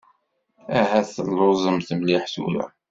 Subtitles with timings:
[0.79, 2.65] Ahat telluẓemt mliḥ tura.